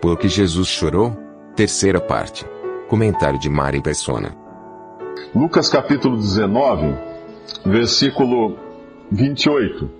Por 0.00 0.18
que 0.18 0.28
Jesus 0.28 0.68
chorou? 0.68 1.16
Terceira 1.54 2.00
parte. 2.00 2.44
Comentário 2.88 3.38
de 3.38 3.48
Mari 3.48 3.80
Persona. 3.80 4.34
Lucas 5.34 5.68
capítulo 5.68 6.16
19, 6.16 6.94
versículo 7.64 8.56
28. 9.10 9.90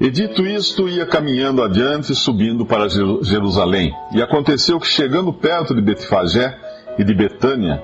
E 0.00 0.10
dito 0.10 0.44
isto, 0.46 0.88
ia 0.88 1.06
caminhando 1.06 1.62
adiante, 1.62 2.14
subindo 2.14 2.64
para 2.66 2.88
Jeru- 2.88 3.22
Jerusalém. 3.22 3.92
E 4.14 4.22
aconteceu 4.22 4.80
que, 4.80 4.86
chegando 4.86 5.32
perto 5.32 5.74
de 5.74 5.80
Betfagé 5.82 6.58
e 6.98 7.04
de 7.04 7.14
Betânia, 7.14 7.82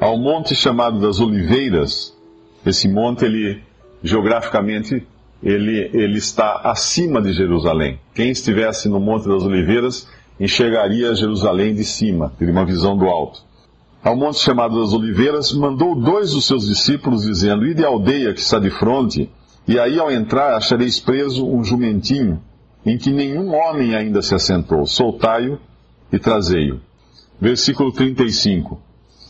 ao 0.00 0.16
monte 0.16 0.54
chamado 0.54 0.98
das 1.00 1.20
Oliveiras, 1.20 2.16
esse 2.64 2.88
monte, 2.88 3.24
ele, 3.24 3.62
geograficamente, 4.02 5.06
ele, 5.42 5.90
ele 5.92 6.18
está 6.18 6.60
acima 6.64 7.20
de 7.20 7.32
Jerusalém. 7.32 7.98
Quem 8.14 8.30
estivesse 8.30 8.88
no 8.88 9.00
Monte 9.00 9.28
das 9.28 9.42
Oliveiras 9.42 10.08
enxergaria 10.42 11.14
Jerusalém 11.14 11.72
de 11.72 11.84
cima, 11.84 12.32
teria 12.36 12.52
uma 12.52 12.66
visão 12.66 12.96
do 12.96 13.06
alto. 13.06 13.40
Ao 14.02 14.16
monte 14.16 14.40
chamado 14.40 14.80
das 14.80 14.92
Oliveiras, 14.92 15.52
mandou 15.52 15.94
dois 15.94 16.32
dos 16.32 16.48
seus 16.48 16.66
discípulos, 16.66 17.22
dizendo: 17.22 17.64
Ide 17.64 17.84
à 17.84 17.88
aldeia 17.88 18.34
que 18.34 18.40
está 18.40 18.58
de 18.58 18.68
fronte, 18.68 19.30
e 19.68 19.78
aí 19.78 20.00
ao 20.00 20.10
entrar 20.10 20.56
achareis 20.56 20.98
preso 20.98 21.46
um 21.46 21.62
jumentinho, 21.62 22.42
em 22.84 22.98
que 22.98 23.12
nenhum 23.12 23.54
homem 23.54 23.94
ainda 23.94 24.20
se 24.20 24.34
assentou. 24.34 24.84
Soltai-o 24.84 25.60
e 26.12 26.18
trazei-o. 26.18 26.80
Versículo 27.40 27.92
35. 27.92 28.80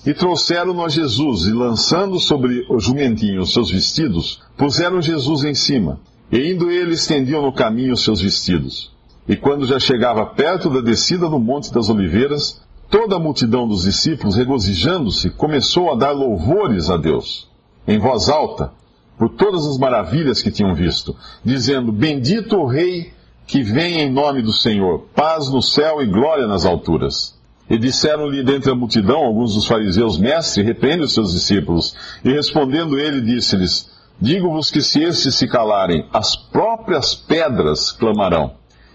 E 0.06 0.15
trouxeram-no 0.15 0.83
a 0.83 0.89
Jesus, 0.89 1.44
e 1.44 1.53
lançando 1.53 2.19
sobre 2.19 2.65
o 2.70 2.81
jumentinho 2.81 3.42
os 3.42 3.53
seus 3.53 3.70
vestidos, 3.70 4.41
puseram 4.56 5.03
Jesus 5.03 5.44
em 5.44 5.55
cima. 5.55 6.00
E 6.33 6.50
indo 6.50 6.70
ele, 6.70 6.94
estendiam 6.94 7.42
no 7.42 7.53
caminho 7.53 7.92
os 7.92 8.03
seus 8.03 8.22
vestidos. 8.22 8.91
E 9.28 9.37
quando 9.37 9.67
já 9.67 9.78
chegava 9.78 10.27
perto 10.27 10.69
da 10.69 10.81
descida 10.81 11.28
do 11.28 11.39
Monte 11.39 11.73
das 11.73 11.89
Oliveiras, 11.89 12.61
toda 12.91 13.17
a 13.17 13.20
multidão 13.20 13.69
dos 13.69 13.83
discípulos, 13.83 14.37
regozijando-se, 14.37 15.31
começou 15.31 15.92
a 15.92 15.97
dar 15.97 16.11
louvores 16.11 16.91
a 16.91 16.97
Deus, 16.97 17.48
em 17.87 17.98
voz 17.98 18.28
alta, 18.28 18.73
por 19.17 19.28
todas 19.31 19.67
as 19.67 19.78
maravilhas 19.78 20.43
que 20.43 20.50
tinham 20.50 20.75
visto, 20.75 21.15
dizendo: 21.45 21.93
Bendito 21.93 22.56
o 22.56 22.67
Rei 22.67 23.12
que 23.47 23.62
vem 23.62 24.00
em 24.00 24.11
nome 24.11 24.43
do 24.43 24.53
Senhor, 24.53 25.06
paz 25.15 25.50
no 25.50 25.62
céu 25.62 26.03
e 26.03 26.06
glória 26.06 26.47
nas 26.47 26.65
alturas. 26.65 27.39
E 27.70 27.78
disseram-lhe 27.78 28.43
dentre 28.43 28.70
a 28.70 28.75
multidão 28.75 29.19
alguns 29.19 29.55
dos 29.55 29.67
fariseus, 29.67 30.19
Mestre, 30.19 30.62
repreende 30.62 31.05
os 31.05 31.15
seus 31.15 31.33
discípulos. 31.33 31.95
E 32.25 32.31
respondendo 32.33 32.98
ele, 32.98 33.20
disse-lhes, 33.20 33.91
Digo-vos 34.20 34.70
que 34.70 34.81
se 34.81 35.03
estes 35.03 35.34
se 35.34 35.48
calarem, 35.48 36.06
as 36.12 36.37
próprias 36.37 37.15
pedras 37.15 37.91
clamarão. 37.91 38.53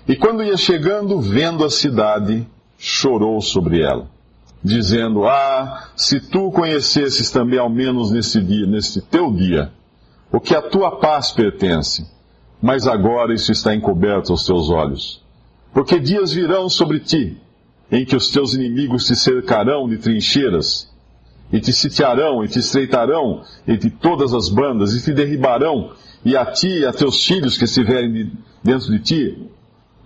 E 0.08 0.16
quando 0.16 0.44
ia 0.44 0.56
chegando, 0.56 1.20
vendo 1.20 1.66
a 1.66 1.70
cidade, 1.70 2.48
chorou 2.78 3.42
sobre 3.42 3.82
ela, 3.82 4.08
dizendo, 4.64 5.26
Ah, 5.26 5.90
se 5.96 6.20
tu 6.20 6.50
conhecesses 6.52 7.30
também 7.30 7.60
ao 7.60 7.70
menos 7.70 8.12
nesse 8.12 8.42
dia, 8.42 8.66
nesse 8.66 9.02
teu 9.02 9.32
dia, 9.34 9.72
o 10.32 10.40
que 10.40 10.56
a 10.56 10.62
tua 10.62 10.98
paz 10.98 11.32
pertence, 11.32 12.08
mas 12.62 12.88
agora 12.88 13.34
isso 13.34 13.52
está 13.52 13.76
encoberto 13.76 14.32
aos 14.32 14.46
teus 14.46 14.70
olhos. 14.70 15.22
Porque 15.74 16.00
dias 16.00 16.32
virão 16.32 16.70
sobre 16.70 17.00
ti, 17.00 17.38
em 17.92 18.06
que 18.06 18.16
os 18.16 18.30
teus 18.30 18.54
inimigos 18.54 19.06
te 19.06 19.16
cercarão 19.16 19.88
de 19.88 19.98
trincheiras, 19.98 20.90
e 21.52 21.60
te 21.60 21.72
sitiarão, 21.72 22.44
e 22.44 22.48
te 22.48 22.60
estreitarão 22.60 23.42
entre 23.68 23.90
todas 23.90 24.34
as 24.34 24.50
bandas, 24.50 24.94
e 24.94 25.04
te 25.04 25.14
derribarão, 25.14 25.92
e 26.26 26.36
a 26.36 26.46
ti 26.46 26.80
e 26.80 26.86
a 26.86 26.92
teus 26.92 27.26
filhos 27.26 27.58
que 27.58 27.66
estiverem 27.66 28.12
de- 28.12 28.32
dentro 28.64 28.92
de 28.92 29.00
ti, 29.00 29.50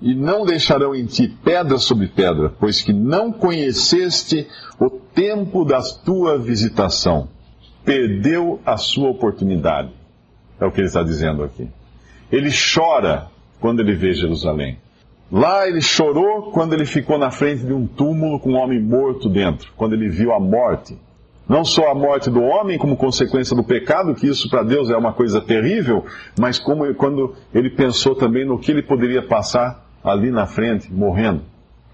e 0.02 0.16
não 0.16 0.46
deixarão 0.46 0.96
em 0.96 1.06
ti 1.06 1.28
pedra 1.28 1.78
sobre 1.78 2.08
pedra, 2.08 2.52
pois 2.60 2.82
que 2.82 2.92
não 2.92 3.32
conheceste 3.32 4.48
o 4.80 4.90
tempo 4.90 5.64
da 5.64 5.82
tua 6.04 6.40
visitação. 6.40 7.30
Perdeu 7.86 8.60
a 8.66 8.78
sua 8.78 9.10
oportunidade. 9.10 9.92
É 10.60 10.66
o 10.66 10.72
que 10.72 10.80
ele 10.80 10.88
está 10.88 11.04
dizendo 11.04 11.44
aqui. 11.44 11.68
Ele 12.32 12.50
chora 12.52 13.28
quando 13.60 13.80
ele 13.80 13.94
vê 13.94 14.14
Jerusalém. 14.14 14.78
Lá 15.32 15.68
ele 15.68 15.82
chorou 15.82 16.52
quando 16.52 16.74
ele 16.74 16.86
ficou 16.86 17.18
na 17.18 17.32
frente 17.32 17.66
de 17.66 17.72
um 17.72 17.86
túmulo 17.88 18.40
com 18.40 18.52
um 18.52 18.58
homem 18.58 18.82
morto 18.82 19.30
dentro, 19.30 19.72
quando 19.78 19.94
ele 19.94 20.10
viu 20.10 20.34
a 20.34 20.40
morte. 20.40 20.98
Não 21.48 21.64
só 21.64 21.90
a 21.92 21.96
morte 21.96 22.30
do 22.30 22.42
homem 22.42 22.78
como 22.78 22.98
consequência 22.98 23.56
do 23.56 23.64
pecado, 23.64 24.16
que 24.16 24.28
isso 24.28 24.50
para 24.50 24.64
Deus 24.64 24.90
é 24.90 24.96
uma 24.96 25.14
coisa 25.14 25.42
terrível, 25.42 26.06
mas 26.40 26.60
como 26.60 26.94
quando 26.96 27.36
ele 27.54 27.70
pensou 27.70 28.16
também 28.16 28.46
no 28.46 28.60
que 28.60 28.72
ele 28.72 28.82
poderia 28.82 29.22
passar 29.22 29.91
ali 30.04 30.32
na 30.32 30.46
frente, 30.46 30.92
morrendo, 30.92 31.44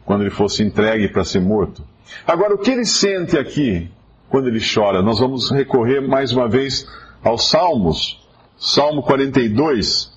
quando 0.06 0.22
ele 0.22 0.30
fosse 0.30 0.64
entregue 0.64 1.10
para 1.10 1.24
ser 1.24 1.42
morto. 1.42 1.84
Agora, 2.26 2.56
o 2.56 2.58
que 2.58 2.72
ele 2.72 2.86
sente 2.86 3.38
aqui 3.38 3.90
quando 4.30 4.48
ele 4.48 4.60
chora? 4.60 5.02
Nós 5.02 5.20
vamos 5.20 5.52
recorrer 5.52 6.02
mais 6.02 6.32
uma 6.32 6.48
vez 6.48 6.88
aos 7.24 7.50
Salmos. 7.50 8.26
Salmo 8.58 9.04
42, 9.04 10.12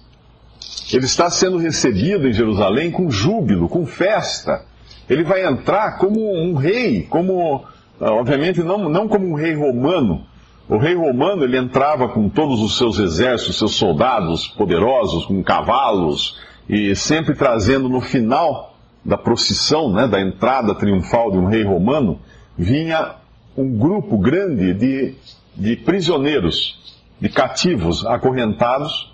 ele 0.93 1.05
está 1.05 1.29
sendo 1.29 1.59
recebido 1.59 2.27
em 2.27 2.33
Jerusalém 2.33 2.91
com 2.91 3.11
júbilo, 3.11 3.69
com 3.69 3.85
festa. 3.85 4.65
Ele 5.09 5.25
vai 5.25 5.45
entrar 5.45 5.99
como 5.99 6.21
um 6.21 6.55
rei, 6.55 7.03
como, 7.03 7.65
ah, 8.01 8.13
obviamente, 8.13 8.63
não, 8.63 8.89
não 8.89 9.09
como 9.09 9.27
um 9.27 9.35
rei 9.35 9.55
romano. 9.55 10.25
O 10.69 10.79
rei 10.79 10.95
romano, 10.95 11.43
ele 11.43 11.59
entrava 11.59 12.09
com 12.09 12.29
todos 12.29 12.61
os 12.63 12.79
seus 12.79 12.99
exércitos, 12.99 13.59
seus 13.59 13.75
soldados 13.75 14.47
poderosos, 14.47 15.27
com 15.27 15.43
cavalos, 15.43 16.39
e 16.73 16.95
sempre 16.95 17.35
trazendo 17.35 17.89
no 17.89 18.01
final 18.01 18.77
da 19.05 19.19
procissão, 19.19 19.93
né, 19.93 20.07
da 20.07 20.21
entrada 20.21 20.73
triunfal 20.73 21.33
de 21.33 21.37
um 21.37 21.47
rei 21.47 21.65
romano, 21.65 22.21
vinha 22.57 23.17
um 23.57 23.77
grupo 23.77 24.17
grande 24.17 24.73
de, 24.73 25.15
de 25.57 25.75
prisioneiros, 25.75 26.79
de 27.21 27.29
cativos 27.29 28.07
acorrentados, 28.07 29.13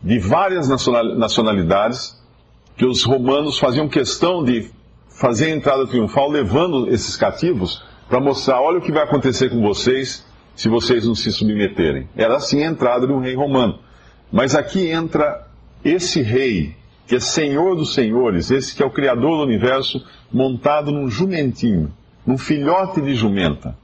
de 0.00 0.20
várias 0.20 0.68
nacional- 0.68 1.16
nacionalidades, 1.16 2.16
que 2.76 2.86
os 2.86 3.02
romanos 3.02 3.58
faziam 3.58 3.88
questão 3.88 4.44
de 4.44 4.70
fazer 5.08 5.46
a 5.46 5.56
entrada 5.56 5.88
triunfal 5.88 6.30
levando 6.30 6.88
esses 6.92 7.16
cativos 7.16 7.82
para 8.08 8.20
mostrar: 8.20 8.60
olha 8.60 8.78
o 8.78 8.82
que 8.82 8.92
vai 8.92 9.02
acontecer 9.02 9.50
com 9.50 9.60
vocês 9.60 10.24
se 10.54 10.68
vocês 10.68 11.04
não 11.04 11.16
se 11.16 11.32
submeterem. 11.32 12.08
Era 12.16 12.36
assim 12.36 12.62
a 12.62 12.66
entrada 12.66 13.04
de 13.04 13.12
um 13.12 13.18
rei 13.18 13.34
romano. 13.34 13.80
Mas 14.30 14.54
aqui 14.54 14.88
entra 14.88 15.44
esse 15.84 16.22
rei, 16.22 16.74
que 17.06 17.16
é 17.16 17.20
senhor 17.20 17.76
dos 17.76 17.94
senhores, 17.94 18.50
esse 18.50 18.74
que 18.74 18.82
é 18.82 18.86
o 18.86 18.90
criador 18.90 19.38
do 19.38 19.42
universo, 19.42 20.04
montado 20.32 20.90
num 20.90 21.08
jumentinho, 21.08 21.92
num 22.26 22.38
filhote 22.38 23.00
de 23.00 23.14
jumenta. 23.14 23.76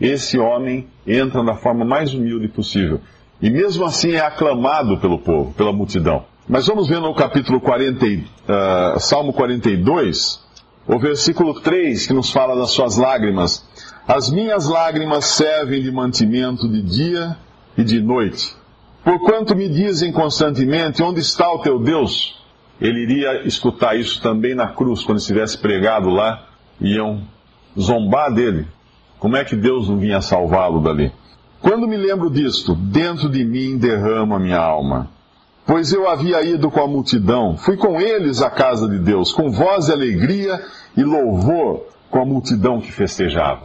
Esse 0.00 0.38
homem 0.38 0.86
entra 1.06 1.42
da 1.44 1.54
forma 1.54 1.84
mais 1.84 2.12
humilde 2.14 2.48
possível. 2.48 3.00
E 3.40 3.50
mesmo 3.50 3.84
assim 3.84 4.12
é 4.12 4.20
aclamado 4.20 4.98
pelo 4.98 5.18
povo, 5.18 5.52
pela 5.52 5.72
multidão. 5.72 6.24
Mas 6.48 6.66
vamos 6.66 6.88
ver 6.88 7.00
no 7.00 7.14
capítulo 7.14 7.60
40, 7.60 8.06
e, 8.06 8.24
ah, 8.48 8.96
Salmo 8.98 9.32
42, 9.32 10.42
o 10.86 10.98
versículo 10.98 11.60
3, 11.60 12.06
que 12.06 12.12
nos 12.12 12.30
fala 12.30 12.54
das 12.54 12.70
suas 12.70 12.96
lágrimas. 12.96 13.66
As 14.06 14.30
minhas 14.30 14.68
lágrimas 14.68 15.24
servem 15.24 15.82
de 15.82 15.90
mantimento 15.90 16.68
de 16.68 16.82
dia 16.82 17.36
e 17.76 17.82
de 17.82 18.00
noite. 18.00 18.54
Porquanto 19.02 19.56
me 19.56 19.68
dizem 19.68 20.12
constantemente, 20.12 21.02
onde 21.02 21.20
está 21.20 21.50
o 21.52 21.60
teu 21.60 21.78
Deus? 21.78 22.43
Ele 22.84 23.00
iria 23.00 23.46
escutar 23.46 23.98
isso 23.98 24.20
também 24.20 24.54
na 24.54 24.66
cruz, 24.66 25.02
quando 25.02 25.16
estivesse 25.16 25.56
pregado 25.56 26.10
lá, 26.10 26.44
iam 26.78 27.22
zombar 27.80 28.30
dele. 28.30 28.66
Como 29.18 29.38
é 29.38 29.42
que 29.42 29.56
Deus 29.56 29.88
não 29.88 29.96
vinha 29.96 30.20
salvá-lo 30.20 30.82
dali? 30.82 31.10
Quando 31.62 31.88
me 31.88 31.96
lembro 31.96 32.28
disto, 32.28 32.74
dentro 32.74 33.30
de 33.30 33.42
mim 33.42 33.78
derrama 33.78 34.38
minha 34.38 34.58
alma. 34.58 35.08
Pois 35.66 35.94
eu 35.94 36.06
havia 36.06 36.44
ido 36.44 36.70
com 36.70 36.82
a 36.82 36.86
multidão, 36.86 37.56
fui 37.56 37.74
com 37.78 37.98
eles 37.98 38.42
à 38.42 38.50
casa 38.50 38.86
de 38.86 38.98
Deus, 38.98 39.32
com 39.32 39.50
voz 39.50 39.86
de 39.86 39.92
alegria 39.92 40.62
e 40.94 41.02
louvor 41.02 41.86
com 42.10 42.20
a 42.20 42.26
multidão 42.26 42.82
que 42.82 42.92
festejava. 42.92 43.62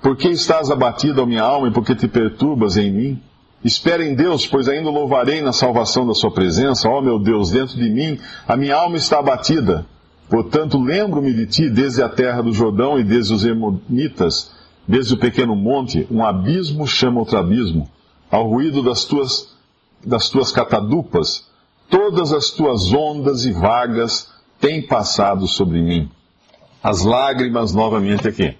Por 0.00 0.16
que 0.16 0.28
estás 0.28 0.70
abatido, 0.70 1.20
a 1.20 1.26
minha 1.26 1.42
alma, 1.42 1.66
e 1.66 1.72
por 1.72 1.84
que 1.84 1.96
te 1.96 2.06
perturbas 2.06 2.76
em 2.76 2.92
mim? 2.92 3.22
Espere 3.64 4.06
em 4.06 4.14
Deus, 4.14 4.46
pois 4.46 4.68
ainda 4.68 4.90
louvarei 4.90 5.40
na 5.40 5.52
salvação 5.52 6.06
da 6.06 6.12
sua 6.12 6.30
presença. 6.30 6.86
Ó 6.86 7.00
meu 7.00 7.18
Deus, 7.18 7.50
dentro 7.50 7.76
de 7.76 7.88
mim 7.88 8.20
a 8.46 8.56
minha 8.58 8.76
alma 8.76 8.98
está 8.98 9.18
abatida. 9.18 9.86
Portanto, 10.28 10.78
lembro-me 10.78 11.32
de 11.32 11.46
ti 11.46 11.70
desde 11.70 12.02
a 12.02 12.08
terra 12.08 12.42
do 12.42 12.52
Jordão 12.52 12.98
e 13.00 13.04
desde 13.04 13.32
os 13.32 13.42
Hermonitas, 13.42 14.52
desde 14.86 15.14
o 15.14 15.18
pequeno 15.18 15.56
monte, 15.56 16.06
um 16.10 16.22
abismo 16.22 16.86
chama 16.86 17.20
outro 17.20 17.38
abismo. 17.38 17.88
Ao 18.30 18.46
ruído 18.46 18.82
das 18.82 19.04
tuas, 19.04 19.56
das 20.04 20.28
tuas 20.28 20.52
catadupas, 20.52 21.48
todas 21.88 22.32
as 22.32 22.50
tuas 22.50 22.92
ondas 22.92 23.46
e 23.46 23.52
vagas 23.52 24.30
têm 24.60 24.86
passado 24.86 25.46
sobre 25.46 25.80
mim. 25.80 26.10
As 26.82 27.02
lágrimas 27.02 27.72
novamente 27.72 28.28
aqui, 28.28 28.56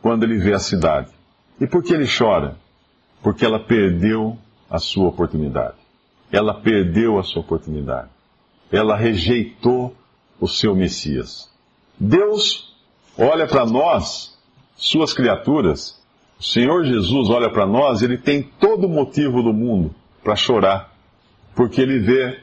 quando 0.00 0.22
ele 0.22 0.38
vê 0.38 0.52
a 0.52 0.60
cidade. 0.60 1.08
E 1.60 1.66
por 1.66 1.82
que 1.82 1.94
ele 1.94 2.06
chora? 2.06 2.56
Porque 3.22 3.44
ela 3.44 3.58
perdeu 3.58 4.36
a 4.70 4.78
sua 4.78 5.08
oportunidade. 5.08 5.76
Ela 6.30 6.54
perdeu 6.54 7.18
a 7.18 7.22
sua 7.22 7.40
oportunidade. 7.40 8.08
Ela 8.70 8.96
rejeitou 8.96 9.94
o 10.40 10.48
seu 10.48 10.74
Messias. 10.74 11.50
Deus 11.98 12.74
olha 13.16 13.46
para 13.46 13.64
nós, 13.64 14.36
suas 14.76 15.14
criaturas, 15.14 16.00
o 16.38 16.42
Senhor 16.42 16.84
Jesus 16.84 17.30
olha 17.30 17.50
para 17.50 17.66
nós, 17.66 18.02
ele 18.02 18.18
tem 18.18 18.42
todo 18.42 18.86
o 18.86 18.90
motivo 18.90 19.42
do 19.42 19.52
mundo 19.52 19.94
para 20.22 20.36
chorar, 20.36 20.92
porque 21.54 21.80
ele 21.80 21.98
vê 21.98 22.38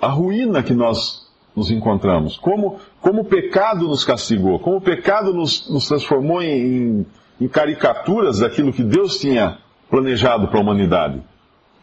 a 0.00 0.08
ruína 0.08 0.62
que 0.62 0.72
nós 0.72 1.28
nos 1.54 1.70
encontramos, 1.70 2.36
como, 2.38 2.80
como 3.00 3.20
o 3.20 3.24
pecado 3.24 3.86
nos 3.86 4.04
castigou, 4.04 4.58
como 4.58 4.76
o 4.76 4.80
pecado 4.80 5.32
nos, 5.32 5.68
nos 5.68 5.86
transformou 5.86 6.42
em, 6.42 7.06
em 7.40 7.48
caricaturas 7.48 8.38
daquilo 8.38 8.72
que 8.72 8.82
Deus 8.82 9.18
tinha 9.18 9.58
planejado 9.90 10.48
para 10.48 10.58
a 10.58 10.62
humanidade, 10.62 11.22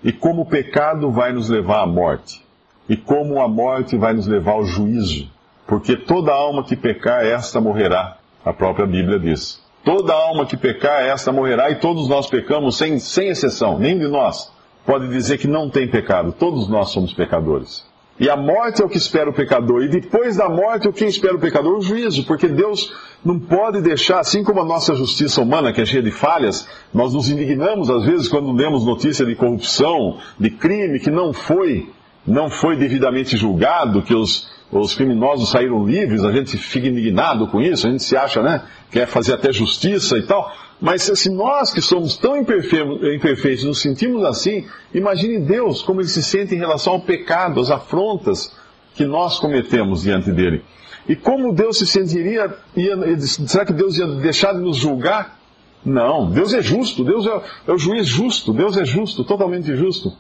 e 0.04 0.12
como 0.12 0.42
o 0.42 0.46
pecado 0.46 1.12
vai 1.12 1.32
nos 1.32 1.50
levar 1.50 1.82
à 1.82 1.86
morte, 1.86 2.44
e 2.90 2.98
como 2.98 3.40
a 3.42 3.48
morte 3.48 3.98
vai 3.98 4.14
nos 4.14 4.28
levar 4.28 4.54
ao 4.54 4.66
juízo. 4.66 5.30
Porque 5.68 5.96
toda 5.96 6.34
alma 6.34 6.64
que 6.64 6.76
pecar, 6.76 7.26
esta 7.26 7.62
morrerá. 7.62 8.18
A 8.44 8.52
própria 8.52 8.86
Bíblia 8.86 9.20
diz. 9.20 9.64
Toda 9.86 10.14
alma 10.14 10.46
que 10.46 10.58
pecar, 10.58 11.04
esta 11.04 11.32
morrerá, 11.32 11.70
e 11.70 11.76
todos 11.76 12.10
nós 12.10 12.28
pecamos, 12.28 12.78
sem, 12.78 13.00
sem 13.00 13.30
exceção. 13.30 13.80
Nenhum 13.80 14.00
de 14.00 14.08
nós 14.08 14.52
pode 14.86 15.08
dizer 15.08 15.38
que 15.38 15.48
não 15.48 15.70
tem 15.70 15.88
pecado. 15.88 16.32
Todos 16.34 16.68
nós 16.68 16.90
somos 16.90 17.14
pecadores. 17.14 17.90
E 18.22 18.30
a 18.30 18.38
morte 18.38 18.84
é 18.84 18.86
o 18.86 18.88
que 18.88 19.00
espera 19.00 19.32
o 19.32 19.34
pecador. 19.34 19.82
E 19.82 19.88
depois 19.88 20.38
da 20.38 20.48
morte, 20.48 20.88
o 20.88 20.94
que 20.94 21.06
espera 21.06 21.36
o 21.36 21.40
pecador? 21.40 21.80
O 21.80 21.82
juízo. 21.82 22.24
Porque 22.24 22.48
Deus 22.48 22.94
não 23.26 23.40
pode 23.40 23.82
deixar, 23.82 24.20
assim 24.20 24.44
como 24.44 24.62
a 24.62 24.64
nossa 24.64 24.94
justiça 24.94 25.42
humana, 25.42 25.74
que 25.74 25.82
é 25.82 25.86
cheia 25.86 26.04
de 26.04 26.12
falhas, 26.12 26.70
nós 26.94 27.16
nos 27.16 27.32
indignamos 27.32 27.90
às 27.90 28.06
vezes 28.06 28.28
quando 28.28 28.52
lemos 28.52 28.86
notícia 28.86 29.26
de 29.26 29.34
corrupção, 29.34 30.20
de 30.40 30.52
crime 30.52 31.00
que 31.00 31.10
não 31.10 31.34
foi, 31.34 31.90
não 32.26 32.48
foi 32.48 32.76
devidamente 32.76 33.36
julgado, 33.36 34.04
que 34.04 34.14
os, 34.14 34.48
os 34.72 34.96
criminosos 34.96 35.50
saíram 35.50 35.86
livres, 35.86 36.24
a 36.24 36.32
gente 36.32 36.58
fica 36.58 36.88
indignado 36.88 37.48
com 37.48 37.62
isso, 37.62 37.88
a 37.88 37.92
gente 37.92 38.04
se 38.04 38.16
acha, 38.16 38.42
né, 38.42 38.64
quer 38.90 39.06
fazer 39.06 39.34
até 39.34 39.52
justiça 39.52 40.18
e 40.18 40.24
tal. 40.24 40.50
Mas 40.80 41.04
se 41.04 41.30
nós 41.30 41.72
que 41.72 41.82
somos 41.82 42.18
tão 42.18 42.38
imperfeitos 42.38 43.64
nos 43.66 43.82
sentimos 43.82 44.24
assim, 44.24 44.66
imagine 44.94 45.40
Deus 45.40 45.82
como 45.84 46.02
ele 46.02 46.08
se 46.08 46.24
sente 46.24 46.56
em 46.56 46.58
relação 46.58 46.94
ao 46.94 47.02
pecado, 47.02 47.60
às 47.60 47.70
afrontas 47.70 48.52
que 48.96 49.06
nós 49.06 49.40
cometemos 49.40 50.02
diante 50.02 50.32
dele. 50.32 50.64
E 51.08 51.16
como 51.16 51.54
Deus 51.54 51.78
se 51.78 51.86
sentiria, 51.86 52.56
ia, 52.76 52.98
será 53.20 53.66
que 53.66 53.74
Deus 53.74 53.98
ia 53.98 54.08
deixar 54.08 54.54
de 54.54 54.60
nos 54.60 54.78
julgar? 54.78 55.40
Não, 55.84 56.30
Deus 56.30 56.54
é 56.54 56.62
justo, 56.62 57.04
Deus 57.04 57.26
é, 57.26 57.42
é 57.68 57.72
o 57.72 57.78
juiz 57.78 58.08
justo, 58.08 58.54
Deus 58.54 58.78
é 58.78 58.86
justo, 58.86 59.24
totalmente 59.24 59.76
justo. 59.76 60.12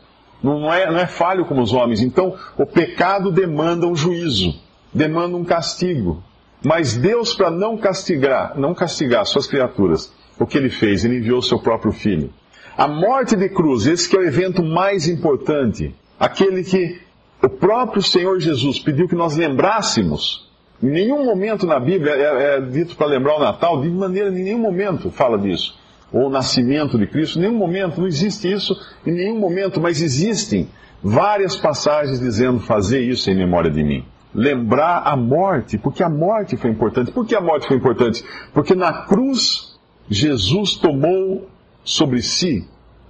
Não 0.43 0.73
é, 0.73 0.89
não 0.89 0.97
é 0.97 1.05
falho 1.05 1.45
como 1.45 1.61
os 1.61 1.73
homens. 1.73 2.01
Então, 2.01 2.35
o 2.57 2.65
pecado 2.65 3.31
demanda 3.31 3.85
um 3.87 3.95
juízo, 3.95 4.55
demanda 4.93 5.37
um 5.37 5.43
castigo. 5.43 6.23
Mas 6.63 6.97
Deus, 6.97 7.33
para 7.35 7.51
não 7.51 7.77
castigar, 7.77 8.57
não 8.57 8.73
castigar 8.73 9.25
suas 9.25 9.47
criaturas, 9.47 10.13
o 10.39 10.45
que 10.45 10.57
ele 10.57 10.69
fez? 10.69 11.05
Ele 11.05 11.17
enviou 11.17 11.41
seu 11.41 11.59
próprio 11.59 11.91
filho. 11.91 12.31
A 12.77 12.87
morte 12.87 13.35
de 13.35 13.49
cruz, 13.49 13.85
esse 13.85 14.09
que 14.09 14.15
é 14.15 14.19
o 14.19 14.27
evento 14.27 14.63
mais 14.63 15.07
importante, 15.07 15.93
aquele 16.19 16.63
que 16.63 16.99
o 17.43 17.49
próprio 17.49 18.01
Senhor 18.01 18.39
Jesus 18.39 18.79
pediu 18.79 19.07
que 19.07 19.15
nós 19.15 19.35
lembrássemos. 19.35 20.49
Em 20.81 20.89
nenhum 20.89 21.25
momento 21.25 21.67
na 21.67 21.79
Bíblia 21.79 22.13
é, 22.13 22.57
é 22.57 22.61
dito 22.61 22.95
para 22.95 23.07
lembrar 23.07 23.35
o 23.35 23.39
Natal, 23.39 23.81
de 23.81 23.89
maneira, 23.89 24.29
em 24.29 24.43
nenhum 24.43 24.59
momento 24.59 25.11
fala 25.11 25.37
disso 25.37 25.80
ou 26.11 26.27
o 26.27 26.29
nascimento 26.29 26.97
de 26.97 27.07
Cristo, 27.07 27.39
em 27.39 27.43
nenhum 27.43 27.57
momento, 27.57 27.99
não 27.99 28.07
existe 28.07 28.51
isso 28.51 28.75
em 29.05 29.13
nenhum 29.13 29.39
momento, 29.39 29.79
mas 29.79 30.01
existem 30.01 30.67
várias 31.01 31.55
passagens 31.55 32.19
dizendo 32.19 32.59
fazer 32.59 33.01
isso 33.01 33.29
em 33.29 33.35
memória 33.35 33.71
de 33.71 33.83
mim. 33.83 34.05
Lembrar 34.33 35.03
a 35.05 35.15
morte, 35.15 35.77
porque 35.77 36.03
a 36.03 36.09
morte 36.09 36.57
foi 36.57 36.69
importante. 36.69 37.11
Por 37.11 37.25
que 37.25 37.35
a 37.35 37.41
morte 37.41 37.67
foi 37.67 37.77
importante? 37.77 38.23
Porque 38.53 38.75
na 38.75 39.05
cruz 39.05 39.77
Jesus 40.09 40.75
tomou 40.75 41.49
sobre 41.83 42.21
si 42.21 42.67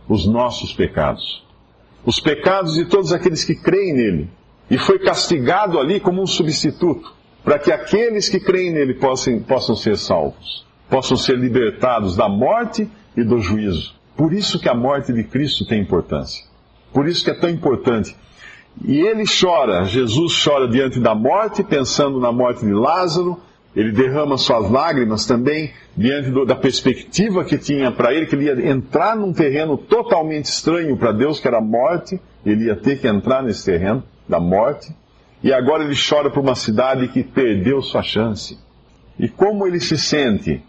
os 0.08 0.28
nossos 0.28 0.74
pecados. 0.74 1.44
Os 2.06 2.20
pecados 2.20 2.74
de 2.74 2.86
todos 2.86 3.14
aqueles 3.14 3.44
que 3.44 3.56
creem 3.56 3.94
nele. 3.94 4.30
E 4.70 4.78
foi 4.78 5.00
castigado 5.00 5.80
ali 5.80 6.00
como 6.00 6.22
um 6.22 6.28
substituto, 6.28 7.14
para 7.44 7.60
que 7.60 7.72
aqueles 7.72 8.30
que 8.30 8.40
creem 8.40 8.72
nele 8.72 8.96
possam, 8.96 9.40
possam 9.42 9.76
ser 9.76 9.98
salvos 9.98 10.66
possam 10.92 11.16
ser 11.16 11.40
libertados 11.40 12.18
da 12.18 12.28
morte 12.28 12.88
e 13.16 13.24
do 13.24 13.40
juízo. 13.40 13.96
Por 14.16 14.34
isso 14.34 14.60
que 14.60 14.68
a 14.68 14.76
morte 14.76 15.14
de 15.14 15.24
Cristo 15.24 15.66
tem 15.66 15.82
importância. 15.82 16.44
Por 16.94 17.08
isso 17.08 17.24
que 17.24 17.32
é 17.32 17.34
tão 17.34 17.50
importante. 17.50 18.14
E 18.84 19.00
ele 19.00 19.24
chora, 19.26 19.86
Jesus 19.86 20.44
chora 20.44 20.68
diante 20.68 21.00
da 21.00 21.16
morte, 21.16 21.64
pensando 21.64 22.20
na 22.20 22.32
morte 22.32 22.66
de 22.66 22.74
Lázaro. 22.74 23.40
Ele 23.74 23.94
derrama 23.94 24.38
suas 24.38 24.70
lágrimas 24.70 25.26
também 25.26 25.72
diante 25.96 26.30
do, 26.30 26.46
da 26.46 26.56
perspectiva 26.56 27.46
que 27.46 27.58
tinha 27.58 27.90
para 27.90 28.14
ele, 28.14 28.26
que 28.26 28.36
ele 28.36 28.46
ia 28.46 28.70
entrar 28.70 29.16
num 29.16 29.32
terreno 29.32 29.78
totalmente 29.78 30.46
estranho 30.46 30.98
para 30.98 31.14
Deus, 31.14 31.40
que 31.40 31.48
era 31.48 31.60
a 31.60 31.62
morte. 31.62 32.20
Ele 32.46 32.66
ia 32.66 32.76
ter 32.76 33.00
que 33.00 33.08
entrar 33.08 33.42
nesse 33.42 33.64
terreno 33.64 34.04
da 34.28 34.42
morte. 34.42 34.94
E 35.42 35.54
agora 35.54 35.86
ele 35.86 35.96
chora 35.96 36.30
por 36.30 36.42
uma 36.42 36.56
cidade 36.56 37.08
que 37.08 37.24
perdeu 37.24 37.82
sua 37.82 38.04
chance. 38.04 38.60
E 39.18 39.30
como 39.30 39.66
ele 39.66 39.80
se 39.80 39.98
sente 39.98 40.62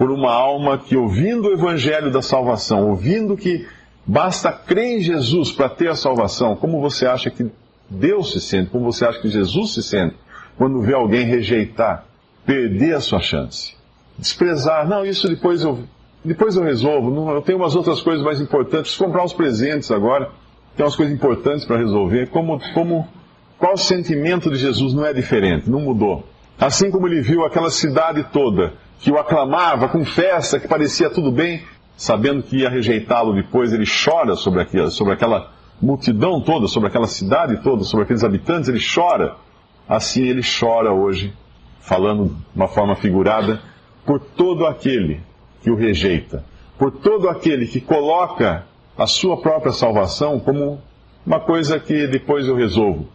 por 0.00 0.10
uma 0.10 0.32
alma 0.32 0.78
que, 0.78 0.96
ouvindo 0.96 1.48
o 1.48 1.52
evangelho 1.52 2.10
da 2.10 2.22
salvação, 2.22 2.88
ouvindo 2.88 3.36
que 3.36 3.68
basta 4.06 4.50
crer 4.50 4.96
em 4.96 5.00
Jesus 5.02 5.52
para 5.52 5.68
ter 5.68 5.90
a 5.90 5.94
salvação, 5.94 6.56
como 6.56 6.80
você 6.80 7.04
acha 7.04 7.28
que 7.28 7.50
Deus 7.86 8.32
se 8.32 8.40
sente, 8.40 8.70
como 8.70 8.90
você 8.90 9.04
acha 9.04 9.20
que 9.20 9.28
Jesus 9.28 9.74
se 9.74 9.82
sente, 9.82 10.16
quando 10.56 10.80
vê 10.80 10.94
alguém 10.94 11.26
rejeitar, 11.26 12.06
perder 12.46 12.94
a 12.94 13.00
sua 13.00 13.20
chance, 13.20 13.76
desprezar, 14.16 14.88
não, 14.88 15.04
isso 15.04 15.28
depois 15.28 15.62
eu, 15.62 15.80
depois 16.24 16.56
eu 16.56 16.62
resolvo, 16.62 17.10
não, 17.10 17.30
eu 17.34 17.42
tenho 17.42 17.58
umas 17.58 17.76
outras 17.76 18.00
coisas 18.00 18.24
mais 18.24 18.40
importantes, 18.40 18.92
preciso 18.92 19.04
comprar 19.04 19.22
uns 19.22 19.34
presentes 19.34 19.90
agora, 19.90 20.30
tem 20.78 20.86
umas 20.86 20.96
coisas 20.96 21.14
importantes 21.14 21.66
para 21.66 21.76
resolver, 21.76 22.30
como, 22.30 22.58
como, 22.72 23.06
qual 23.58 23.74
o 23.74 23.76
sentimento 23.76 24.48
de 24.48 24.56
Jesus 24.56 24.94
não 24.94 25.04
é 25.04 25.12
diferente, 25.12 25.68
não 25.68 25.80
mudou. 25.80 26.24
Assim 26.58 26.90
como 26.90 27.06
ele 27.06 27.20
viu 27.20 27.44
aquela 27.44 27.68
cidade 27.68 28.24
toda 28.32 28.72
que 29.00 29.10
o 29.10 29.18
aclamava 29.18 29.88
com 29.88 30.04
festa, 30.04 30.60
que 30.60 30.68
parecia 30.68 31.08
tudo 31.08 31.32
bem, 31.32 31.64
sabendo 31.96 32.42
que 32.42 32.58
ia 32.58 32.68
rejeitá-lo 32.68 33.34
depois, 33.34 33.72
ele 33.72 33.86
chora 33.86 34.36
sobre, 34.36 34.60
aquilo, 34.60 34.90
sobre 34.90 35.14
aquela 35.14 35.50
multidão 35.80 36.40
toda, 36.40 36.66
sobre 36.68 36.88
aquela 36.88 37.06
cidade 37.06 37.62
toda, 37.62 37.82
sobre 37.82 38.04
aqueles 38.04 38.22
habitantes, 38.22 38.68
ele 38.68 38.80
chora. 38.80 39.36
Assim 39.88 40.24
ele 40.24 40.42
chora 40.42 40.92
hoje, 40.92 41.32
falando 41.80 42.26
de 42.28 42.56
uma 42.56 42.68
forma 42.68 42.94
figurada, 42.94 43.60
por 44.04 44.20
todo 44.20 44.66
aquele 44.66 45.20
que 45.62 45.70
o 45.70 45.76
rejeita, 45.76 46.44
por 46.78 46.92
todo 46.92 47.28
aquele 47.28 47.66
que 47.66 47.80
coloca 47.80 48.66
a 48.96 49.06
sua 49.06 49.40
própria 49.40 49.72
salvação 49.72 50.38
como 50.38 50.80
uma 51.26 51.40
coisa 51.40 51.80
que 51.80 52.06
depois 52.06 52.46
eu 52.46 52.54
resolvo. 52.54 53.08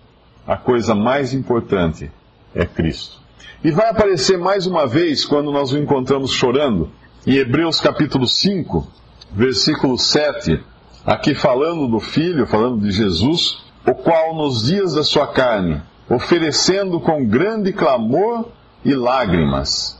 A 0.45 0.57
coisa 0.57 0.93
mais 0.93 1.33
importante 1.33 2.11
é 2.53 2.65
Cristo. 2.65 3.25
E 3.63 3.71
vai 3.71 3.89
aparecer 3.89 4.37
mais 4.37 4.67
uma 4.67 4.85
vez 4.85 5.25
quando 5.25 5.51
nós 5.51 5.71
o 5.71 5.77
encontramos 5.77 6.31
chorando, 6.31 6.91
em 7.25 7.33
Hebreus 7.33 7.79
capítulo 7.79 8.27
5, 8.27 8.87
versículo 9.31 9.97
7, 9.97 10.63
aqui 11.05 11.33
falando 11.33 11.87
do 11.87 11.99
Filho, 11.99 12.45
falando 12.45 12.79
de 12.79 12.91
Jesus, 12.91 13.63
o 13.85 13.93
qual 13.93 14.35
nos 14.35 14.65
dias 14.65 14.93
da 14.93 15.03
sua 15.03 15.27
carne, 15.27 15.81
oferecendo 16.09 16.99
com 16.99 17.25
grande 17.25 17.73
clamor 17.73 18.49
e 18.83 18.93
lágrimas, 18.93 19.99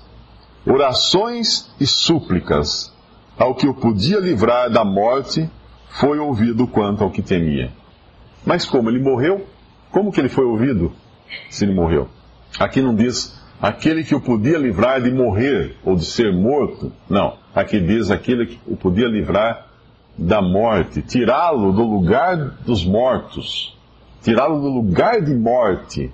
orações 0.65 1.71
e 1.79 1.87
súplicas, 1.87 2.93
ao 3.37 3.55
que 3.55 3.67
o 3.67 3.73
podia 3.73 4.19
livrar 4.19 4.69
da 4.69 4.85
morte, 4.85 5.49
foi 5.89 6.19
ouvido 6.19 6.67
quanto 6.67 7.03
ao 7.03 7.11
que 7.11 7.21
temia. 7.21 7.71
Mas 8.45 8.65
como 8.65 8.89
ele 8.89 8.99
morreu? 8.99 9.45
Como 9.91 10.11
que 10.11 10.19
ele 10.19 10.29
foi 10.29 10.45
ouvido 10.45 10.91
se 11.49 11.65
ele 11.65 11.73
morreu? 11.73 12.07
Aqui 12.59 12.81
não 12.81 12.95
diz 12.95 13.39
aquele 13.62 14.03
que 14.03 14.15
o 14.15 14.21
podia 14.21 14.57
livrar 14.57 15.01
de 15.01 15.12
morrer 15.12 15.75
ou 15.83 15.95
de 15.95 16.05
ser 16.05 16.31
morto. 16.33 16.91
Não, 17.09 17.38
aqui 17.53 17.79
diz 17.79 18.12
aquele 18.12 18.45
que 18.45 18.59
o 18.65 18.75
podia 18.75 19.07
livrar 19.07 19.67
da 20.17 20.41
morte, 20.41 21.01
tirá-lo 21.01 21.74
do 21.74 21.83
lugar 21.83 22.38
dos 22.65 22.85
mortos, 22.85 23.77
tirá-lo 24.24 24.62
do 24.62 24.69
lugar 24.69 25.21
de 25.21 25.33
morte, 25.33 26.09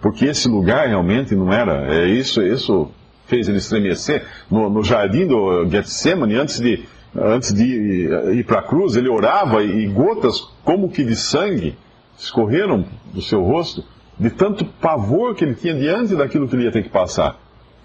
porque 0.00 0.26
esse 0.26 0.48
lugar 0.48 0.86
realmente 0.86 1.34
não 1.34 1.52
era. 1.52 1.94
É 1.94 2.06
isso, 2.06 2.42
isso 2.42 2.90
fez 3.26 3.48
ele 3.48 3.58
estremecer. 3.58 4.26
No, 4.50 4.68
no 4.68 4.84
jardim 4.84 5.26
do 5.26 5.66
Getsemane, 5.66 6.34
antes 6.36 6.60
de, 6.60 6.84
antes 7.16 7.54
de 7.54 7.64
ir, 7.64 8.36
ir 8.36 8.44
para 8.44 8.60
a 8.60 8.62
cruz, 8.62 8.96
ele 8.96 9.08
orava 9.08 9.62
e 9.62 9.86
gotas 9.86 10.40
como 10.64 10.90
que 10.90 11.02
de 11.02 11.16
sangue 11.16 11.76
escorreram 12.18 12.84
do 13.14 13.22
seu 13.22 13.42
rosto, 13.42 13.82
de 14.18 14.30
tanto 14.30 14.64
pavor 14.64 15.34
que 15.34 15.44
ele 15.44 15.54
tinha 15.54 15.74
diante 15.74 16.16
daquilo 16.16 16.48
que 16.48 16.56
ele 16.56 16.64
ia 16.64 16.72
ter 16.72 16.82
que 16.82 16.88
passar. 16.88 17.36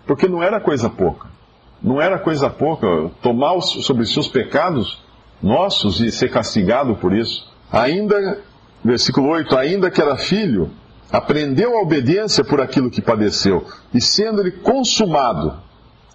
Porque 0.05 0.27
não 0.27 0.41
era 0.41 0.59
coisa 0.59 0.89
pouca. 0.89 1.27
Não 1.81 2.01
era 2.01 2.17
coisa 2.17 2.49
pouca 2.49 2.87
tomar 3.21 3.59
sobre 3.61 4.05
seus 4.05 4.27
pecados 4.27 5.01
nossos 5.41 5.99
e 5.99 6.11
ser 6.11 6.29
castigado 6.31 6.95
por 6.95 7.13
isso. 7.13 7.51
Ainda, 7.71 8.39
versículo 8.83 9.29
8, 9.29 9.57
ainda 9.57 9.91
que 9.91 10.01
era 10.01 10.15
filho, 10.15 10.71
aprendeu 11.11 11.77
a 11.77 11.81
obediência 11.81 12.43
por 12.43 12.61
aquilo 12.61 12.89
que 12.89 13.01
padeceu, 13.01 13.67
e 13.93 14.01
sendo 14.01 14.41
ele 14.41 14.51
consumado, 14.51 15.53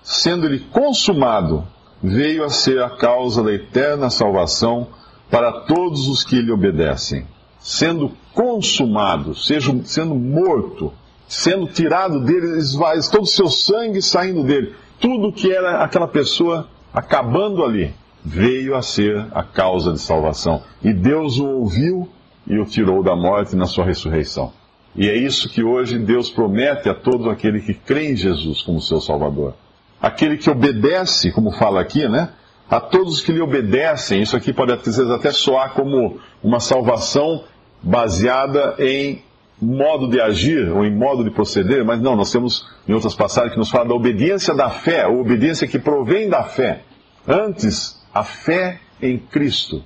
sendo 0.02 0.46
ele 0.46 0.58
consumado, 0.72 1.64
veio 2.02 2.44
a 2.44 2.48
ser 2.48 2.82
a 2.82 2.90
causa 2.90 3.42
da 3.42 3.52
eterna 3.52 4.10
salvação 4.10 4.88
para 5.30 5.52
todos 5.66 6.08
os 6.08 6.24
que 6.24 6.40
lhe 6.40 6.50
obedecem. 6.50 7.26
Sendo 7.60 8.12
consumado, 8.34 9.34
seja, 9.34 9.74
sendo 9.84 10.14
morto, 10.14 10.92
sendo 11.26 11.66
tirado 11.66 12.20
dele, 12.20 12.58
esvaz, 12.58 13.08
todo 13.08 13.24
o 13.24 13.26
seu 13.26 13.48
sangue 13.48 14.00
saindo 14.00 14.42
dele, 14.44 14.74
tudo 15.00 15.32
que 15.32 15.52
era 15.52 15.82
aquela 15.82 16.08
pessoa 16.08 16.68
acabando 16.92 17.64
ali, 17.64 17.94
veio 18.24 18.74
a 18.74 18.82
ser 18.82 19.26
a 19.32 19.42
causa 19.42 19.92
de 19.92 20.00
salvação. 20.00 20.62
E 20.82 20.92
Deus 20.92 21.38
o 21.38 21.46
ouviu 21.46 22.08
e 22.46 22.58
o 22.58 22.64
tirou 22.64 23.02
da 23.02 23.14
morte 23.14 23.54
na 23.54 23.66
sua 23.66 23.84
ressurreição. 23.84 24.52
E 24.96 25.08
é 25.08 25.16
isso 25.16 25.48
que 25.48 25.62
hoje 25.62 25.98
Deus 25.98 26.30
promete 26.30 26.88
a 26.88 26.94
todo 26.94 27.30
aquele 27.30 27.60
que 27.60 27.74
crê 27.74 28.12
em 28.12 28.16
Jesus 28.16 28.62
como 28.62 28.80
seu 28.80 29.00
Salvador. 29.00 29.54
Aquele 30.00 30.36
que 30.36 30.50
obedece, 30.50 31.30
como 31.30 31.52
fala 31.52 31.80
aqui, 31.80 32.08
né? 32.08 32.30
A 32.70 32.80
todos 32.80 33.22
que 33.22 33.32
lhe 33.32 33.40
obedecem, 33.40 34.20
isso 34.20 34.36
aqui 34.36 34.52
pode 34.52 34.72
às 34.72 34.82
vezes 34.82 35.10
até 35.10 35.32
soar 35.32 35.72
como 35.72 36.18
uma 36.42 36.60
salvação 36.60 37.44
baseada 37.82 38.74
em 38.78 39.22
modo 39.60 40.08
de 40.08 40.20
agir 40.20 40.70
ou 40.70 40.84
em 40.84 40.94
modo 40.94 41.24
de 41.24 41.30
proceder, 41.30 41.84
mas 41.84 42.00
não, 42.00 42.14
nós 42.14 42.30
temos 42.30 42.68
em 42.86 42.92
outras 42.92 43.14
passagens 43.14 43.52
que 43.52 43.58
nos 43.58 43.70
fala 43.70 43.88
da 43.88 43.94
obediência 43.94 44.54
da 44.54 44.68
fé, 44.68 45.04
a 45.04 45.08
obediência 45.08 45.66
que 45.66 45.78
provém 45.78 46.28
da 46.28 46.44
fé. 46.44 46.82
Antes, 47.26 48.00
a 48.14 48.22
fé 48.22 48.80
em 49.00 49.18
Cristo 49.18 49.82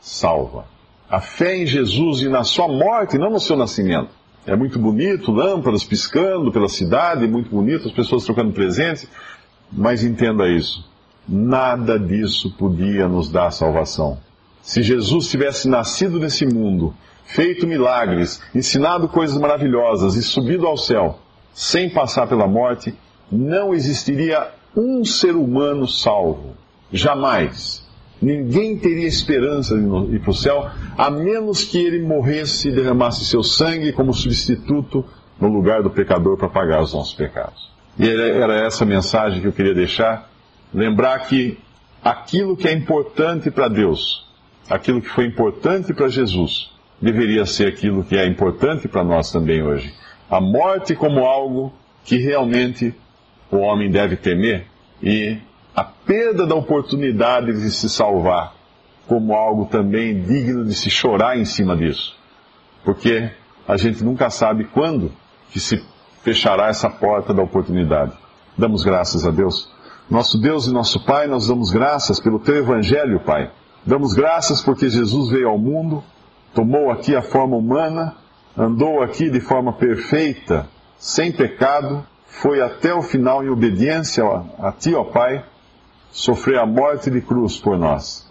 salva. 0.00 0.66
A 1.08 1.20
fé 1.20 1.56
em 1.56 1.66
Jesus 1.66 2.20
e 2.22 2.28
na 2.28 2.44
sua 2.44 2.68
morte, 2.68 3.16
não 3.16 3.30
no 3.30 3.40
seu 3.40 3.56
nascimento. 3.56 4.10
É 4.46 4.54
muito 4.54 4.78
bonito, 4.78 5.32
lâmpadas 5.32 5.84
piscando 5.84 6.52
pela 6.52 6.68
cidade, 6.68 7.26
muito 7.26 7.48
bonito, 7.48 7.86
as 7.86 7.94
pessoas 7.94 8.24
trocando 8.24 8.52
presentes, 8.52 9.08
mas 9.72 10.04
entenda 10.04 10.48
isso: 10.48 10.84
nada 11.28 11.98
disso 11.98 12.50
podia 12.56 13.08
nos 13.08 13.28
dar 13.28 13.50
salvação. 13.50 14.18
Se 14.62 14.82
Jesus 14.82 15.28
tivesse 15.28 15.68
nascido 15.68 16.18
nesse 16.18 16.46
mundo, 16.46 16.94
feito 17.24 17.66
milagres, 17.66 18.40
ensinado 18.54 19.08
coisas 19.08 19.36
maravilhosas 19.38 20.16
e 20.16 20.22
subido 20.22 20.66
ao 20.66 20.76
céu, 20.76 21.18
sem 21.52 21.88
passar 21.88 22.26
pela 22.26 22.46
morte, 22.46 22.94
não 23.30 23.74
existiria 23.74 24.48
um 24.76 25.04
ser 25.04 25.36
humano 25.36 25.86
salvo. 25.86 26.54
Jamais. 26.92 27.84
Ninguém 28.20 28.78
teria 28.78 29.06
esperança 29.06 29.76
de 29.76 30.14
ir 30.14 30.20
para 30.20 30.30
o 30.30 30.34
céu, 30.34 30.70
a 30.96 31.10
menos 31.10 31.64
que 31.64 31.78
ele 31.78 32.00
morresse 32.00 32.68
e 32.68 32.72
derramasse 32.72 33.24
seu 33.24 33.42
sangue 33.42 33.92
como 33.92 34.14
substituto 34.14 35.04
no 35.40 35.48
lugar 35.48 35.82
do 35.82 35.90
pecador 35.90 36.36
para 36.36 36.48
pagar 36.48 36.82
os 36.82 36.94
nossos 36.94 37.14
pecados. 37.14 37.70
E 37.98 38.08
era 38.08 38.66
essa 38.66 38.84
mensagem 38.84 39.40
que 39.40 39.46
eu 39.46 39.52
queria 39.52 39.74
deixar. 39.74 40.30
Lembrar 40.74 41.20
que 41.20 41.56
aquilo 42.02 42.56
que 42.56 42.66
é 42.66 42.72
importante 42.72 43.50
para 43.50 43.68
Deus, 43.68 44.26
aquilo 44.68 45.00
que 45.00 45.08
foi 45.08 45.26
importante 45.26 45.94
para 45.94 46.08
Jesus, 46.08 46.70
deveria 47.00 47.46
ser 47.46 47.68
aquilo 47.68 48.02
que 48.02 48.16
é 48.16 48.26
importante 48.26 48.88
para 48.88 49.04
nós 49.04 49.30
também 49.30 49.62
hoje. 49.62 49.94
A 50.28 50.40
morte 50.40 50.94
como 50.96 51.20
algo 51.20 51.72
que 52.04 52.16
realmente 52.16 52.94
o 53.50 53.58
homem 53.58 53.90
deve 53.90 54.16
temer 54.16 54.66
e 55.02 55.38
a 55.76 55.84
perda 55.84 56.46
da 56.46 56.54
oportunidade 56.54 57.52
de 57.52 57.70
se 57.70 57.88
salvar 57.88 58.54
como 59.06 59.34
algo 59.34 59.66
também 59.66 60.20
digno 60.22 60.64
de 60.64 60.74
se 60.74 60.90
chorar 60.90 61.38
em 61.38 61.44
cima 61.44 61.76
disso. 61.76 62.16
Porque 62.84 63.30
a 63.66 63.76
gente 63.76 64.02
nunca 64.02 64.30
sabe 64.30 64.64
quando 64.64 65.12
que 65.50 65.60
se 65.60 65.82
fechará 66.22 66.68
essa 66.68 66.88
porta 66.88 67.32
da 67.32 67.42
oportunidade. 67.42 68.12
Damos 68.56 68.82
graças 68.82 69.26
a 69.26 69.30
Deus. 69.30 69.73
Nosso 70.10 70.38
Deus 70.38 70.66
e 70.66 70.72
nosso 70.72 71.02
Pai, 71.04 71.26
nós 71.26 71.48
damos 71.48 71.70
graças 71.70 72.20
pelo 72.20 72.38
teu 72.38 72.56
evangelho, 72.56 73.20
Pai. 73.20 73.50
Damos 73.86 74.12
graças 74.12 74.62
porque 74.62 74.88
Jesus 74.90 75.30
veio 75.30 75.48
ao 75.48 75.58
mundo, 75.58 76.04
tomou 76.54 76.90
aqui 76.90 77.16
a 77.16 77.22
forma 77.22 77.56
humana, 77.56 78.14
andou 78.56 79.02
aqui 79.02 79.30
de 79.30 79.40
forma 79.40 79.72
perfeita, 79.72 80.68
sem 80.98 81.32
pecado, 81.32 82.06
foi 82.26 82.60
até 82.60 82.92
o 82.92 83.00
final 83.00 83.42
em 83.42 83.48
obediência 83.48 84.24
a, 84.58 84.72
ti, 84.72 84.94
ó 84.94 85.04
Pai, 85.04 85.42
sofrer 86.10 86.58
a 86.58 86.66
morte 86.66 87.10
de 87.10 87.22
cruz 87.22 87.56
por 87.56 87.78
nós, 87.78 88.30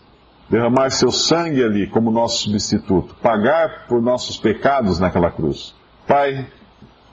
derramar 0.49 0.91
seu 0.91 1.11
sangue 1.11 1.63
ali 1.63 1.87
como 1.87 2.11
nosso 2.11 2.43
substituto, 2.43 3.15
pagar 3.15 3.87
por 3.87 3.99
nossos 3.99 4.37
pecados 4.37 4.99
naquela 4.99 5.31
cruz. 5.31 5.73
Pai, 6.07 6.47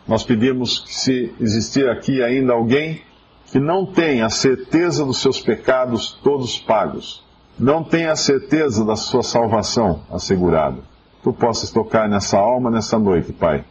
nós 0.07 0.23
pedimos 0.23 0.81
que 0.81 0.95
se 0.95 1.35
existir 1.41 1.89
aqui 1.89 2.23
ainda 2.23 2.53
alguém 2.53 3.03
que 3.51 3.59
não 3.59 3.85
tem 3.85 4.23
a 4.23 4.29
certeza 4.29 5.05
dos 5.05 5.21
seus 5.21 5.41
pecados 5.41 6.13
todos 6.23 6.59
pagos, 6.59 7.25
não 7.59 7.83
tem 7.83 8.07
a 8.07 8.17
certeza 8.17 8.85
da 8.85 8.97
sua 8.97 9.23
salvação 9.23 10.03
assegurada, 10.11 10.79
tu 11.23 11.33
possas 11.33 11.71
tocar 11.71 12.09
nessa 12.09 12.39
alma 12.39 12.71
nessa 12.71 12.99
noite, 12.99 13.33
Pai, 13.33 13.65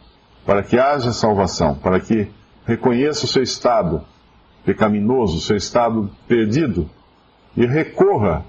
para 0.44 0.62
que 0.62 0.78
haja 0.78 1.12
salvação, 1.12 1.74
para 1.74 1.98
que 1.98 2.28
reconheça 2.66 3.24
o 3.24 3.28
seu 3.28 3.42
estado 3.42 4.02
pecaminoso, 4.64 5.40
seu 5.40 5.56
estado 5.56 6.10
perdido, 6.28 6.88
e 7.56 7.66
recorra, 7.66 8.44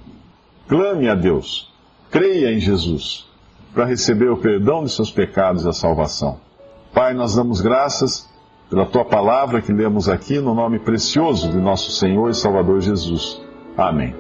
clame 0.68 1.10
a 1.10 1.16
Deus, 1.16 1.74
creia 2.12 2.52
em 2.52 2.60
Jesus, 2.60 3.26
para 3.74 3.86
receber 3.86 4.30
o 4.30 4.38
perdão 4.38 4.84
de 4.84 4.92
seus 4.92 5.10
pecados 5.10 5.64
e 5.64 5.70
a 5.70 5.74
salvação. 5.74 6.40
Pai, 6.94 7.14
nós 7.14 7.36
damos 7.36 7.62
graças 7.62 8.31
pela 8.72 8.86
tua 8.86 9.04
palavra 9.04 9.62
que 9.62 9.74
lemos 9.74 10.08
aqui 10.08 10.40
no 10.40 10.56
nome 10.56 10.80
precioso 10.80 11.52
de 11.52 11.58
nosso 11.58 11.92
Senhor 11.92 12.30
e 12.30 12.34
Salvador 12.34 12.80
Jesus. 12.80 13.42
Amém. 13.76 14.16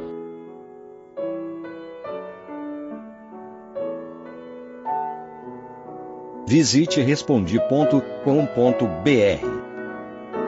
Visite 6.45 6.99
respondi.com.br 6.99 8.01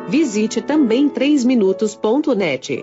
Visite 0.09 0.61
também 0.61 1.09
3minutos.net. 1.09 2.82